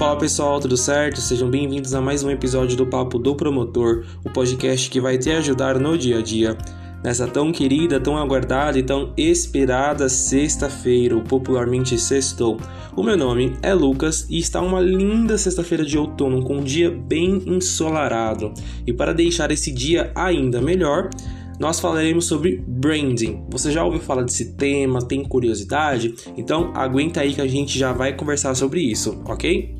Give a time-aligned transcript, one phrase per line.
[0.00, 1.20] Fala pessoal, tudo certo?
[1.20, 5.30] Sejam bem-vindos a mais um episódio do Papo do Promotor, o podcast que vai te
[5.30, 6.56] ajudar no dia a dia.
[7.04, 12.56] Nessa tão querida, tão aguardada e tão esperada sexta-feira, ou popularmente sextou.
[12.96, 16.90] O meu nome é Lucas e está uma linda sexta-feira de outono com um dia
[16.90, 18.54] bem ensolarado.
[18.86, 21.10] E para deixar esse dia ainda melhor,
[21.58, 23.44] nós falaremos sobre branding.
[23.50, 25.06] Você já ouviu falar desse tema?
[25.06, 26.14] Tem curiosidade?
[26.38, 29.78] Então aguenta aí que a gente já vai conversar sobre isso, ok?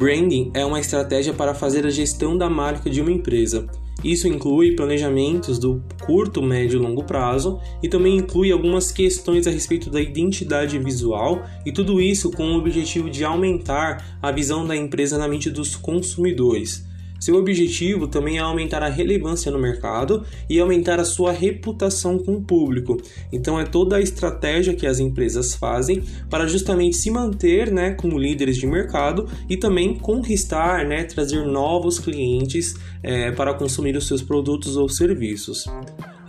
[0.00, 3.68] Branding é uma estratégia para fazer a gestão da marca de uma empresa.
[4.02, 9.50] Isso inclui planejamentos do curto, médio e longo prazo e também inclui algumas questões a
[9.50, 14.74] respeito da identidade visual e tudo isso com o objetivo de aumentar a visão da
[14.74, 16.88] empresa na mente dos consumidores.
[17.20, 22.36] Seu objetivo também é aumentar a relevância no mercado e aumentar a sua reputação com
[22.36, 22.96] o público.
[23.30, 28.18] Então é toda a estratégia que as empresas fazem para justamente se manter, né, como
[28.18, 34.22] líderes de mercado e também conquistar, né, trazer novos clientes é, para consumir os seus
[34.22, 35.66] produtos ou serviços.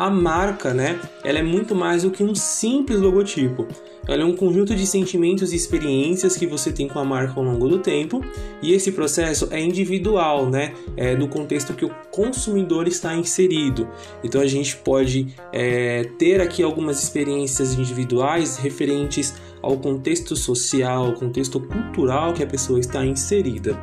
[0.02, 3.67] A marca, né, ela é muito mais do que um simples logotipo.
[4.08, 7.43] Ela é um conjunto de sentimentos e experiências que você tem com a marca ao
[7.43, 8.25] longo do tempo,
[8.63, 10.73] e esse processo é individual, né?
[10.97, 13.88] É do contexto que o consumidor está inserido.
[14.23, 21.59] Então a gente pode é, ter aqui algumas experiências individuais referentes ao contexto social, contexto
[21.59, 23.80] cultural que a pessoa está inserida.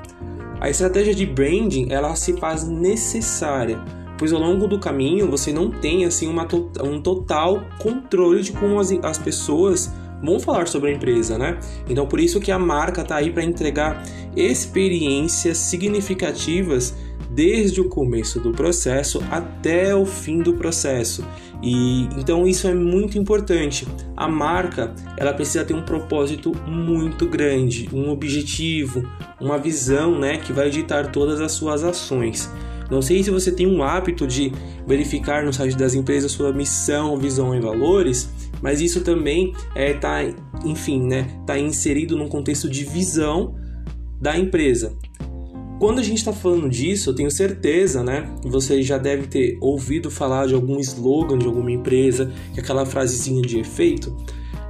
[0.60, 3.80] A estratégia de branding ela se faz necessária
[4.19, 6.47] pois ao longo do caminho você não tem assim uma,
[6.83, 11.58] um total controle de como as, as pessoas vão falar sobre a empresa, né?
[11.88, 14.02] Então por isso que a marca está aí para entregar
[14.36, 16.94] experiências significativas
[17.30, 21.25] desde o começo do processo até o fim do processo.
[21.62, 23.86] E então isso é muito importante.
[24.16, 29.08] A marca, ela precisa ter um propósito muito grande, um objetivo,
[29.41, 32.50] uma visão, né, que vai ditar todas as suas ações.
[32.91, 34.53] Não sei se você tem um hábito de
[34.87, 38.31] verificar no site das empresas sua missão, visão e valores,
[38.62, 40.21] mas isso também é tá,
[40.65, 43.54] enfim, né, tá inserido num contexto de visão
[44.21, 44.97] da empresa.
[45.78, 50.10] Quando a gente está falando disso, eu tenho certeza, né, você já deve ter ouvido
[50.10, 54.16] falar de algum slogan de alguma empresa, que é aquela frasezinha de efeito,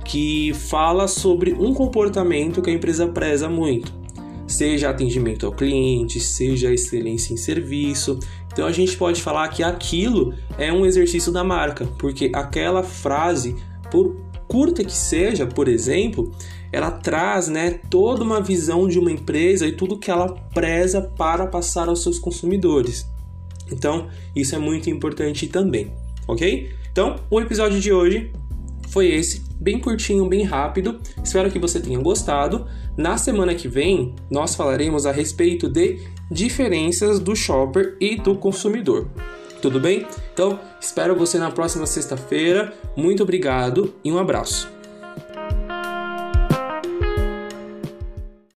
[0.04, 3.97] que fala sobre um comportamento que a empresa preza muito,
[4.48, 8.18] seja atendimento ao cliente, seja excelência em serviço.
[8.52, 13.54] Então a gente pode falar que aquilo é um exercício da marca, porque aquela frase
[13.90, 14.16] por
[14.48, 16.32] curta que seja, por exemplo,
[16.72, 21.46] ela traz né, toda uma visão de uma empresa e tudo que ela preza para
[21.46, 23.06] passar aos seus consumidores.
[23.70, 25.92] Então, isso é muito importante também,
[26.26, 26.70] ok?
[26.90, 28.32] Então, o episódio de hoje
[28.88, 31.00] foi esse, bem curtinho, bem rápido.
[31.22, 32.66] Espero que você tenha gostado.
[32.96, 35.98] Na semana que vem, nós falaremos a respeito de
[36.30, 39.08] diferenças do shopper e do consumidor.
[39.60, 40.06] Tudo bem?
[40.32, 42.72] Então, espero você na próxima sexta-feira.
[42.96, 44.77] Muito obrigado e um abraço.